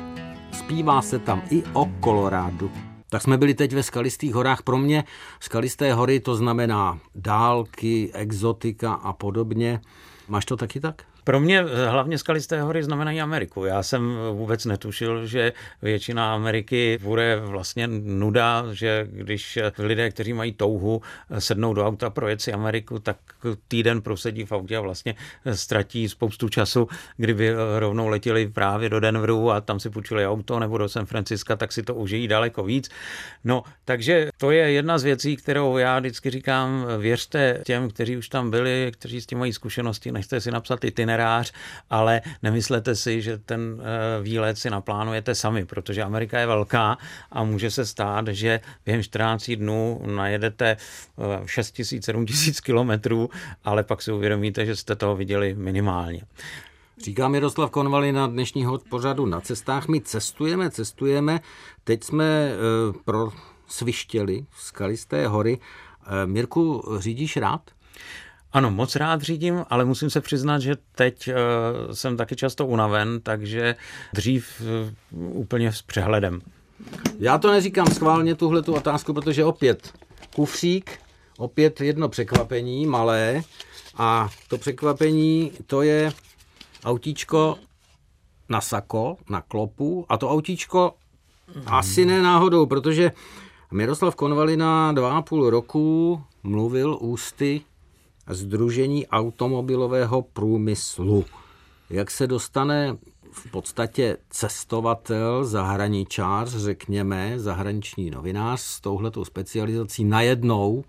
[0.52, 2.72] Zpívá se tam i o Kolorádu.
[3.10, 4.62] Tak jsme byli teď ve skalistých horách.
[4.62, 5.04] Pro mě
[5.40, 9.82] skalisté hory to znamená dálky, exotika a podobně.
[10.28, 11.06] Máš to taky tak?
[11.24, 13.66] Pro mě eh, hlavně skalisté hory znamenají Ameriku.
[13.66, 20.52] Já jsem vůbec netušil, že většina Ameriky bude vlastně nuda, že když lidé, kteří mají
[20.52, 23.18] touhu, eh, sednou do auta projet si Ameriku, tak
[23.68, 29.00] týden prosedí v autě a vlastně eh, ztratí spoustu času, kdyby rovnou letěli právě do
[29.00, 32.64] Denveru a tam si půjčili auto nebo do San Franciska, tak si to užijí daleko
[32.64, 32.90] víc.
[33.44, 38.30] No, takže to je jedna z věcí, kterou já vždycky říkám, věřte těm, kteří už
[38.30, 41.54] tam byli, kteří s tím mají zkušenosti, nechte si napsat itinerář itinerář,
[41.90, 46.98] ale nemyslete si, že ten eh, výlet si naplánujete sami, protože Amerika je velká
[47.32, 50.78] a může se stát, že během 14 dnů najedete
[51.46, 53.30] 6 tisíc, 7 tisíc kilometrů,
[53.64, 56.22] ale pak si uvědomíte, že jste toho viděli minimálně.
[56.98, 59.88] Říká Miroslav Konvali na dnešního pořadu na cestách.
[59.88, 61.40] My cestujeme, cestujeme.
[61.84, 62.54] Teď jsme e,
[63.06, 63.30] pro
[63.68, 65.60] svištěli skalisté hory.
[65.60, 67.62] E, Mirku, řídíš rád?
[68.54, 71.34] Ano, moc rád řídím, ale musím se přiznat, že teď uh,
[71.94, 73.76] jsem taky často unaven, takže
[74.14, 74.62] dřív
[75.12, 76.42] uh, úplně s přehledem.
[77.20, 79.94] Já to neříkám schválně tuhle tu otázku, protože opět
[80.36, 81.00] kufřík,
[81.38, 83.42] opět jedno překvapení malé
[83.98, 86.12] a to překvapení to je
[86.86, 87.58] autíčko
[88.50, 90.94] na sako, na klopu a to autíčko
[91.56, 91.64] hmm.
[91.68, 93.12] asi ne náhodou, protože
[93.72, 97.62] Miroslav Konvalina dva a půl roku mluvil ústy
[98.30, 101.26] Združení automobilového průmyslu.
[101.90, 102.98] Jak se dostane
[103.32, 110.84] v podstatě cestovatel, zahraničář, řekněme, zahraniční novinář s touhletou specializací najednou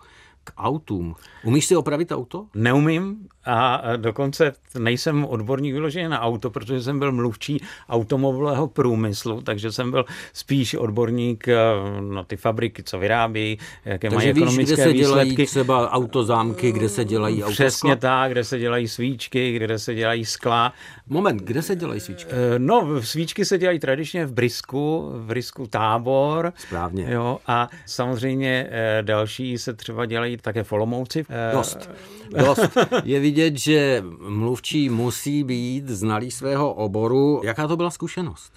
[0.44, 1.14] k autům.
[1.44, 2.46] Umíš si opravit auto?
[2.54, 9.72] Neumím a dokonce nejsem odborník vyložený na auto, protože jsem byl mluvčí automobilového průmyslu, takže
[9.72, 11.56] jsem byl spíš odborník eh,
[12.00, 15.30] na ty fabriky, co vyrábí, jaké takže mají víš, ekonomické kde se výsledky.
[15.30, 17.66] dělají třeba autozámky, kde se dělají autoskla?
[17.66, 20.72] Přesně tak, kde se dělají svíčky, kde se dělají skla.
[21.06, 22.30] Moment, kde se dělají svíčky?
[22.32, 26.52] Eh, no, svíčky se dělají tradičně v Brisku, v Brisku tábor.
[26.56, 27.06] Správně.
[27.08, 31.26] Jo, a samozřejmě eh, další se třeba dělají také v Olomouci.
[31.52, 31.90] Dost.
[32.38, 32.78] Dost.
[33.04, 37.40] Je vidět, že mluvčí musí být znalý svého oboru.
[37.44, 38.52] Jaká to byla zkušenost?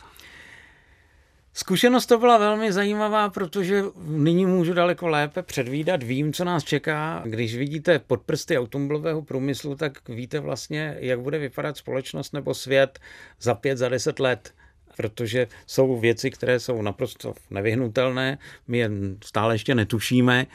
[1.54, 7.24] Zkušenost to byla velmi zajímavá, protože nyní můžu daleko lépe předvídat, vím, co nás čeká.
[7.26, 13.00] Když vidíte podprsty automobilového průmyslu, tak víte vlastně, jak bude vypadat společnost nebo svět
[13.42, 14.54] za pět, za deset let
[14.97, 18.89] protože jsou věci, které jsou naprosto nevyhnutelné, my je
[19.23, 20.45] stále ještě netušíme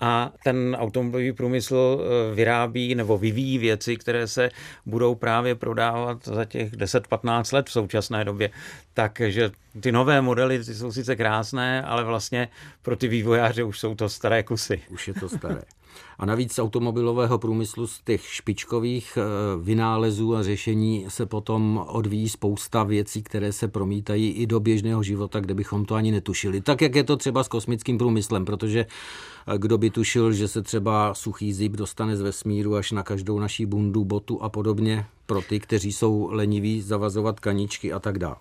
[0.00, 4.50] a ten automobilový průmysl eh, vyrábí nebo vyvíjí věci, které se
[4.86, 8.50] budou právě prodávat za těch 10-15 let v současné době.
[8.94, 12.48] Takže ty nové modely ty jsou sice krásné, ale vlastně
[12.82, 14.80] pro ty vývojáře už jsou to staré kusy.
[14.90, 15.62] Už je to staré.
[16.18, 19.22] A navíc z automobilového průmyslu, z těch špičkových eh,
[19.62, 25.40] vynálezů a řešení se potom odvíjí spousta věcí, které se promítají i do běžného života,
[25.40, 26.60] kde bychom to ani netušili.
[26.60, 28.86] Tak, jak je to třeba s kosmickým průmyslem, protože
[29.46, 33.38] eh, kdo by tušil, že se třeba suchý zip dostane z vesmíru až na každou
[33.38, 38.36] naší bundu, botu a podobně, pro ty, kteří jsou leniví zavazovat kaničky a tak dále.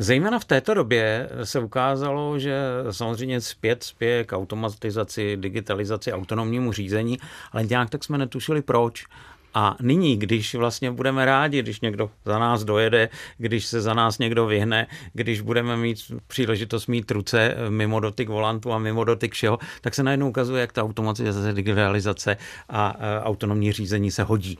[0.00, 2.56] Zejména v této době se ukázalo, že
[2.90, 7.18] samozřejmě zpět spěje k automatizaci, digitalizaci, autonomnímu řízení,
[7.52, 9.06] ale nějak tak jsme netušili proč.
[9.54, 13.08] A nyní, když vlastně budeme rádi, když někdo za nás dojede,
[13.38, 18.72] když se za nás někdo vyhne, když budeme mít příležitost mít ruce mimo dotyk volantu
[18.72, 22.36] a mimo dotyk všeho, tak se najednou ukazuje, jak ta automatizace, digitalizace
[22.68, 24.58] a autonomní řízení se hodí.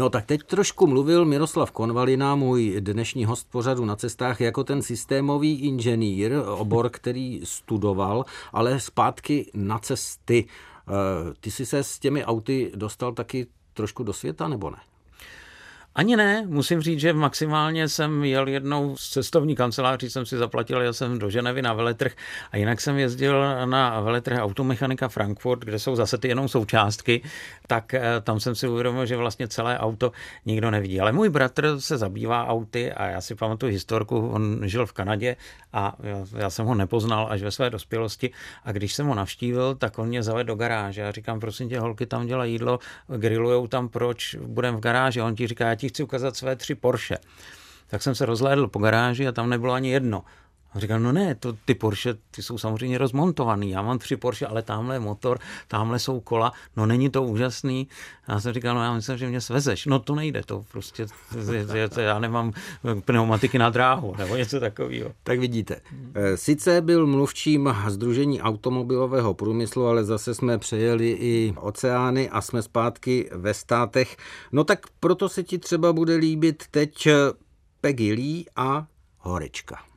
[0.00, 4.82] No tak teď trošku mluvil Miroslav Konvalina, můj dnešní host pořadu na cestách, jako ten
[4.82, 10.44] systémový inženýr, obor, který studoval, ale zpátky na cesty.
[10.88, 14.78] Eh, ty jsi se s těmi auty dostal taky trošku do světa, nebo ne?
[16.00, 20.82] Ani ne, musím říct, že maximálně jsem jel jednou z cestovní kanceláří, jsem si zaplatil,
[20.82, 22.12] jel jsem do Ženevy na veletrh
[22.52, 27.22] a jinak jsem jezdil na veletrh automechanika Frankfurt, kde jsou zase ty jenom součástky,
[27.66, 30.12] tak eh, tam jsem si uvědomil, že vlastně celé auto
[30.46, 31.00] nikdo nevidí.
[31.00, 35.36] Ale můj bratr se zabývá auty a já si pamatuju historku, on žil v Kanadě
[35.72, 35.96] a
[36.36, 38.30] já jsem ho nepoznal až ve své dospělosti
[38.64, 41.80] a když jsem ho navštívil, tak on mě zavedl do garáže a říkám, prosím tě,
[41.80, 42.78] holky tam dělají jídlo,
[43.16, 45.22] grillujou tam, proč budeme v garáži?
[45.22, 47.18] On ti říká, ti chci ukázat své tři Porsche.
[47.86, 50.24] Tak jsem se rozhlédl po garáži a tam nebylo ani jedno.
[50.72, 53.70] A říkal, no ne, to, ty Porsche, ty jsou samozřejmě rozmontovaný.
[53.70, 56.52] Já mám tři Porsche, ale tamhle je motor, tamhle jsou kola.
[56.76, 57.88] No není to úžasný.
[58.28, 59.86] Já jsem říkal, no já myslím, že mě svezeš.
[59.86, 61.06] No to nejde, to prostě,
[61.96, 62.52] já nemám
[63.04, 65.12] pneumatiky na dráhu, nebo něco takového.
[65.22, 65.80] Tak vidíte.
[66.14, 72.62] Eh, sice byl mluvčím Združení automobilového průmyslu, ale zase jsme přejeli i oceány a jsme
[72.62, 74.16] zpátky ve státech.
[74.52, 77.08] No tak proto se ti třeba bude líbit teď
[77.80, 78.86] Peggy Lee a
[79.18, 79.89] Horečka.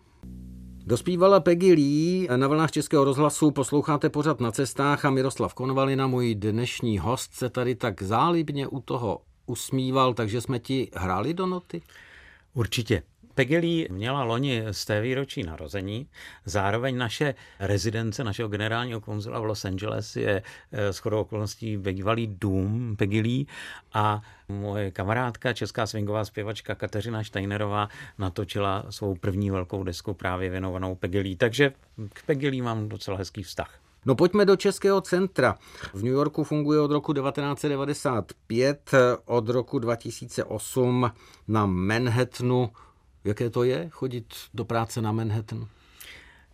[0.85, 6.35] Dospívala Peggy Lee, na vlnách Českého rozhlasu posloucháte pořad na cestách a Miroslav Konvalina, můj
[6.35, 11.81] dnešní host, se tady tak zálibně u toho usmíval, takže jsme ti hráli do noty?
[12.53, 13.03] Určitě.
[13.35, 16.07] Peggy měla loni z té výročí narození.
[16.45, 22.95] Zároveň naše rezidence našeho generálního konzula v Los Angeles je eh, shodou okolností bývalý dům
[22.97, 23.45] Peggy
[23.93, 30.95] a moje kamarádka, česká swingová zpěvačka Kateřina Steinerová natočila svou první velkou desku právě věnovanou
[30.95, 31.73] Peggy Takže
[32.13, 33.79] k Peggy mám docela hezký vztah.
[34.05, 35.55] No pojďme do Českého centra.
[35.93, 38.91] V New Yorku funguje od roku 1995,
[39.25, 41.11] od roku 2008
[41.47, 42.69] na Manhattanu
[43.23, 45.67] Jaké to je chodit do práce na Manhattan?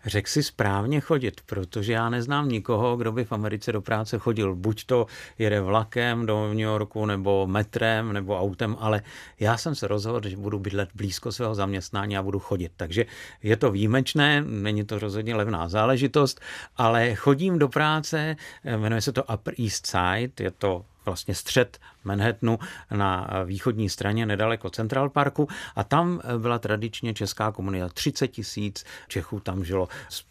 [0.06, 4.56] Řekl si správně chodit, protože já neznám nikoho, kdo by v Americe do práce chodil.
[4.56, 5.06] Buď to
[5.40, 9.02] jede vlakem do New Yorku, nebo metrem, nebo autem, ale
[9.40, 12.72] já jsem se rozhodl, že budu bydlet blízko svého zaměstnání a budu chodit.
[12.78, 13.06] Takže
[13.44, 16.42] je to výjimečné, není to rozhodně levná záležitost,
[16.78, 18.36] ale chodím do práce,
[18.78, 22.60] jmenuje se to Upper East Side, je to vlastně střed Manhattanu
[22.92, 27.90] na východní straně nedaleko Central Parku a tam byla tradičně česká komunita.
[27.90, 29.88] 30 tisíc Čechů tam žilo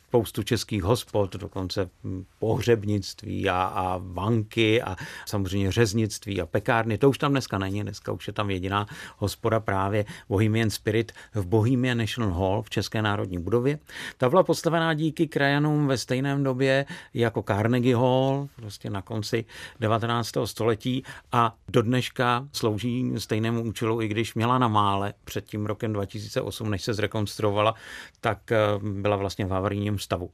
[0.08, 1.90] spoustu českých hospod, dokonce
[2.38, 6.98] pohřebnictví a, a banky a samozřejmě řeznictví a pekárny.
[6.98, 11.46] To už tam dneska není, dneska už je tam jediná hospoda právě Bohemian Spirit v
[11.46, 13.78] Bohemian National Hall v České národní budově.
[14.16, 19.44] Ta byla postavená díky krajanům ve stejném době jako Carnegie Hall, prostě na konci
[19.80, 20.32] 19.
[20.44, 25.92] století a do dneška slouží stejnému účelu, i když měla na mále před tím rokem
[25.92, 27.74] 2008, než se zrekonstruovala,
[28.20, 30.30] tak eh, byla vlastně v havarijním stavu.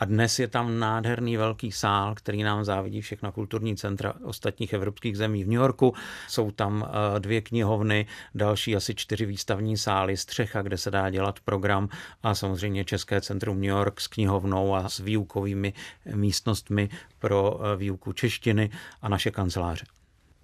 [0.00, 5.16] A dnes je tam nádherný velký sál, který nám závidí všechna kulturní centra ostatních evropských
[5.16, 5.94] zemí v New Yorku.
[6.28, 11.40] Jsou tam eh, dvě knihovny, další asi čtyři výstavní sály, střecha, kde se dá dělat
[11.40, 11.88] program
[12.22, 15.72] a samozřejmě České centrum New York s knihovnou a s výukovými
[16.14, 18.70] místnostmi pro eh, výuku češtiny
[19.02, 19.84] a naše kanceláře.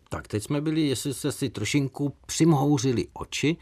[0.08, 3.56] Tak teď jsme byli, jestli jste si trošinku přimhouřili oči,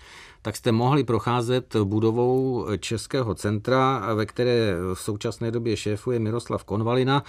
[0.44, 7.22] tak jste mohli procházet budovou Českého centra, ve které v současné době šéfuje Miroslav Konvalina,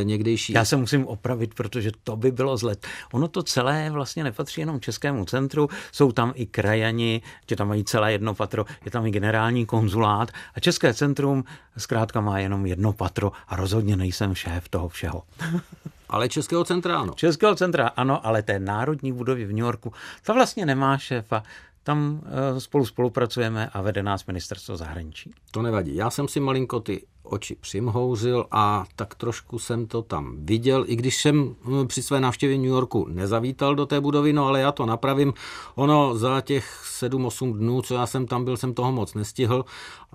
[0.00, 0.52] eh, někdejší...
[0.52, 2.86] Já se musím opravit, protože to by bylo zlet.
[3.12, 7.84] Ono to celé vlastně nepatří jenom Českému centru, jsou tam i krajani, že tam mají
[7.84, 11.44] celé jedno patro, je tam i generální konzulát a České centrum
[11.76, 15.22] zkrátka má jenom jedno patro a rozhodně nejsem šéf toho všeho.
[16.12, 17.12] Ale Českého centra ano.
[17.16, 21.42] Českého centra ano, ale té národní budovy v New Yorku, ta vlastně nemá šéfa.
[21.82, 25.30] Tam eh, spolu spolupracujeme a vede nás ministerstvo zahraničí.
[25.50, 25.96] To nevadí.
[25.96, 30.96] Já jsem si malinko ty oči přimhouřil a tak trošku jsem to tam viděl, i
[30.96, 34.72] když jsem hm, při své návštěvě New Yorku nezavítal do té budovy, no ale já
[34.72, 35.34] to napravím.
[35.74, 39.64] Ono za těch 7-8 dnů, co já jsem tam byl, jsem toho moc nestihl,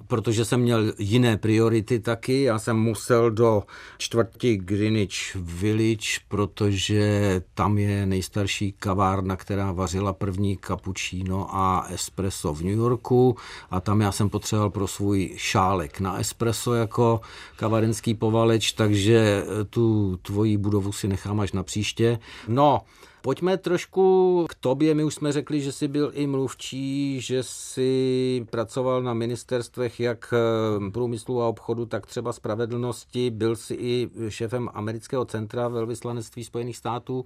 [0.07, 2.41] protože jsem měl jiné priority taky.
[2.41, 3.63] Já jsem musel do
[3.97, 12.61] čtvrti Greenwich Village, protože tam je nejstarší kavárna, která vařila první cappuccino a espresso v
[12.61, 13.35] New Yorku
[13.69, 16.96] a tam já jsem potřeboval pro svůj šálek na espresso jako
[17.55, 22.19] kavarenský povaleč, takže tu tvoji budovu si nechám až na příště.
[22.47, 22.81] No,
[23.27, 24.93] Pojďme trošku k tobě.
[24.93, 30.33] My už jsme řekli, že jsi byl i mluvčí, že jsi pracoval na ministerstvech jak
[30.33, 33.29] eh, průmyslu a obchodu, tak třeba spravedlnosti.
[33.29, 37.23] Byl jsi i šéfem amerického centra velvyslanectví Spojených států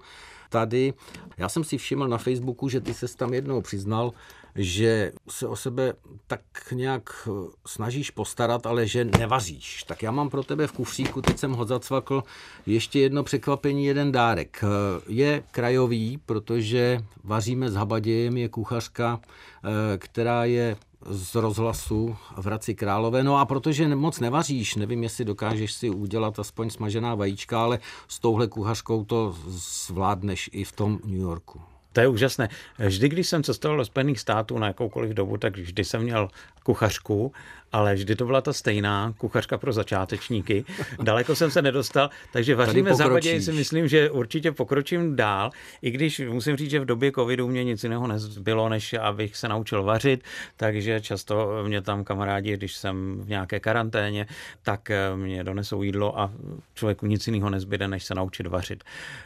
[0.48, 0.94] tady.
[1.38, 4.12] Já jsem si všiml na Facebooku, že ty se tam jednou přiznal,
[4.54, 5.92] že se o sebe
[6.26, 6.40] tak
[6.72, 9.82] nějak eh, snažíš postarat, ale že nevaříš.
[9.82, 12.22] Tak já mám pro tebe v kufříku, teď jsem ho zacvakl,
[12.66, 14.64] ještě jedno překvapení, jeden dárek.
[14.64, 22.46] Eh, je krajový, protože vaříme s Habadějem, je kuchařka, eh, která je z rozhlasu v
[22.46, 23.22] Hradci Králové.
[23.24, 28.18] No a protože moc nevaříš, nevím, jestli dokážeš si udělat aspoň smažená vajíčka, ale s
[28.18, 31.71] touhle kuchařkou to zvládneš i v tom New Yorku.
[31.92, 32.48] To je úžasné.
[32.78, 36.28] Vždy, když jsem cestoval do Spojených států na jakoukoliv dobu, tak vždy jsem měl
[36.62, 37.32] kuchařku
[37.72, 40.64] ale vždy to byla ta stejná kuchařka pro začátečníky.
[41.02, 45.50] Daleko jsem se nedostal, takže vaříme západě si myslím, že určitě pokročím dál,
[45.82, 49.48] i když musím říct, že v době covidu mě nic jiného nezbylo, než abych se
[49.48, 50.24] naučil vařit,
[50.56, 54.26] takže často mě tam kamarádi, když jsem v nějaké karanténě,
[54.62, 56.32] tak mě donesou jídlo a
[56.74, 58.84] člověku nic jiného nezbyde, než se naučit vařit.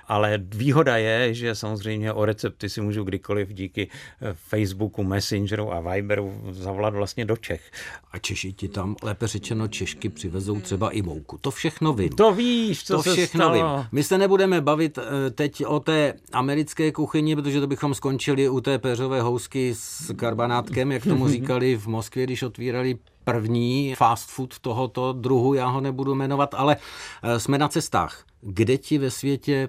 [0.09, 2.24] Ale výhoda je, že samozřejmě o
[2.57, 3.88] recepty si můžu kdykoliv díky
[4.33, 7.71] Facebooku, Messengeru a Viberu zavolat vlastně do Čech.
[8.12, 11.38] A Češi ti tam, lépe řečeno Češky, přivezou třeba i mouku.
[11.40, 12.09] To všechno vím.
[12.09, 13.55] To víš, co to se všechno stalo.
[13.55, 13.87] vím.
[13.92, 18.61] My se nebudeme bavit eh, teď o té americké kuchyni, protože to bychom skončili u
[18.61, 24.59] té peřové housky s karbanátkem, jak tomu říkali v Moskvě, když otvírali první fast food
[24.59, 26.77] tohoto druhu, já ho nebudu jmenovat, ale
[27.23, 28.25] eh, jsme na cestách.
[28.40, 29.69] Kde ti ve světě,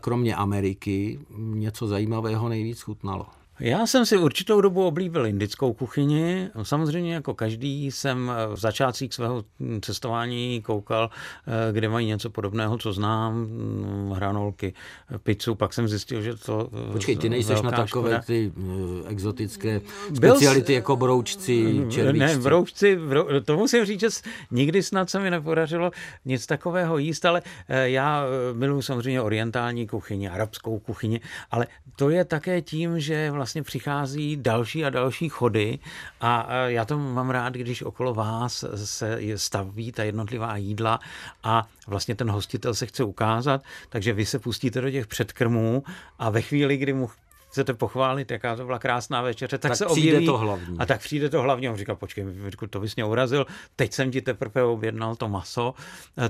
[0.00, 3.26] kromě Ameriky, něco zajímavého nejvíc chutnalo?
[3.60, 6.50] Já jsem si určitou dobu oblíbil indickou kuchyni.
[6.62, 9.44] Samozřejmě jako každý jsem v začátcích svého
[9.80, 11.10] cestování koukal,
[11.46, 14.74] eh, kde mají něco podobného, co znám, mm, hranolky,
[15.22, 16.70] pizzu, pak jsem zjistil, že to...
[16.88, 18.22] Eh, Počkej, ty nejseš na takové škoda.
[18.26, 19.80] ty eh, exotické
[20.14, 22.36] speciality Byl, jako broučci, červíčci.
[22.36, 24.08] Ne, broučci, brou, to musím říct, že
[24.50, 25.90] nikdy snad se mi nepodařilo
[26.24, 31.66] nic takového jíst, ale já miluji samozřejmě orientální kuchyni, arabskou kuchyni, ale
[31.96, 35.78] to je také tím, že vlastně vlastně přichází další a další chody
[36.20, 41.00] a já to mám rád, když okolo vás se staví ta jednotlivá jídla
[41.42, 45.82] a vlastně ten hostitel se chce ukázat, takže vy se pustíte do těch předkrmů
[46.18, 47.10] a ve chvíli, kdy mu
[47.56, 50.26] chcete pochválit, jaká to byla krásná večeře, tak, tak se objeví.
[50.26, 50.78] to hlavní.
[50.78, 51.68] A tak přijde to hlavní.
[51.68, 52.26] On říká, počkej,
[52.70, 55.74] to bys mě urazil, teď jsem ti teprve objednal to maso,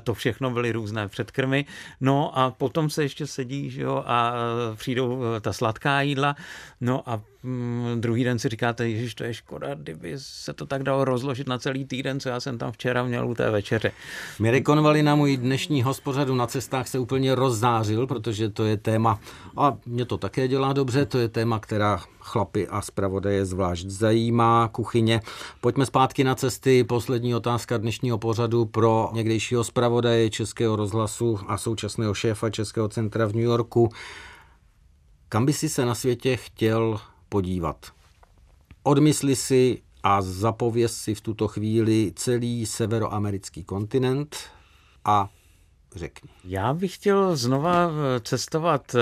[0.04, 1.64] to všechno byly různé předkrmy.
[2.00, 4.34] No a potom se ještě sedí, že jo, a
[4.74, 6.36] přijdou ta sladká jídla.
[6.80, 10.82] No a mm, druhý den si říkáte, Ježíš, to je škoda, kdyby se to tak
[10.82, 13.92] dalo rozložit na celý týden, co já jsem tam včera měl u té večeře.
[14.38, 19.20] Mirek Konvali na můj dnešní hospodřadu na cestách se úplně rozzářil, protože to je téma,
[19.56, 24.68] a mě to také dělá dobře, to je téma, která chlapy a zpravodaje zvlášť zajímá,
[24.68, 25.20] kuchyně.
[25.60, 26.84] Pojďme zpátky na cesty.
[26.84, 33.32] Poslední otázka dnešního pořadu pro někdejšího zpravodaje Českého rozhlasu a současného šéfa Českého centra v
[33.32, 33.88] New Yorku.
[35.28, 37.00] Kam by si se na světě chtěl
[37.36, 37.86] podívat?
[38.82, 44.36] Odmysli si a zapověz si v tuto chvíli celý severoamerický kontinent
[45.04, 45.28] a
[45.94, 46.30] řekni.
[46.44, 48.96] Já bych chtěl znova cestovat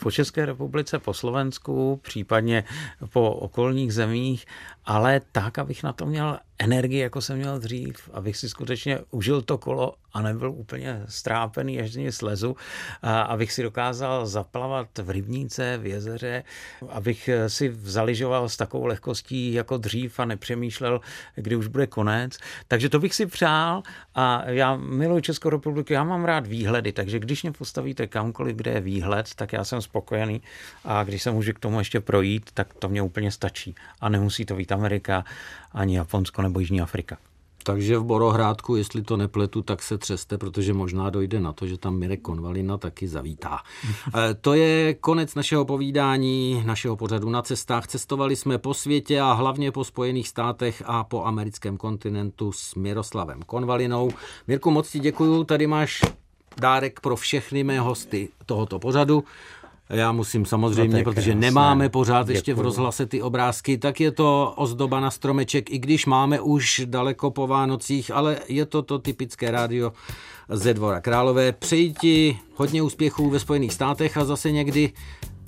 [0.00, 2.64] po České republice, po Slovensku, případně
[3.12, 4.46] po okolních zemích,
[4.88, 9.42] ale tak, abych na to měl energii, jako jsem měl dřív, abych si skutečně užil
[9.42, 12.56] to kolo a nebyl úplně strápený, až z něj slezu,
[13.02, 16.44] a abych si dokázal zaplavat v rybníce, v jezeře,
[16.88, 21.00] abych si zaližoval s takovou lehkostí jako dřív a nepřemýšlel,
[21.34, 22.38] kdy už bude konec.
[22.68, 23.82] Takže to bych si přál
[24.14, 28.70] a já miluji Českou republiku, já mám rád výhledy, takže když mě postavíte kamkoliv, kde
[28.70, 30.42] je výhled, tak já jsem spokojený
[30.84, 33.74] a když se můžu k tomu ještě projít, tak to mě úplně stačí.
[34.00, 35.24] A nemusí to být Amerika,
[35.72, 37.16] ani Japonsko nebo Jižní Afrika.
[37.62, 41.78] Takže v Borohrádku, jestli to nepletu, tak se třeste, protože možná dojde na to, že
[41.78, 43.58] tam Mirek Konvalina taky zavítá.
[44.30, 47.86] E, to je konec našeho povídání, našeho pořadu na cestách.
[47.86, 53.42] Cestovali jsme po světě a hlavně po Spojených státech a po americkém kontinentu s Miroslavem
[53.42, 54.10] Konvalinou.
[54.46, 56.00] Mirku, moc ti děkuju, tady máš
[56.60, 59.24] dárek pro všechny mé hosty tohoto pořadu.
[59.90, 61.40] Já musím samozřejmě, no protože krásné.
[61.40, 62.36] nemáme pořád Děkuju.
[62.36, 66.82] ještě v rozhlase ty obrázky, tak je to ozdoba na stromeček, i když máme už
[66.84, 69.92] daleko po Vánocích, ale je to to typické rádio
[70.48, 71.52] ze Dvora Králové.
[71.52, 74.92] Přeji ti hodně úspěchů ve Spojených státech a zase někdy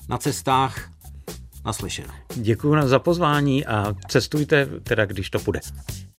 [0.09, 0.91] na cestách
[1.65, 2.15] naslyšenou.
[2.35, 5.61] Děkuji za pozvání a cestujte teda, když to půjde.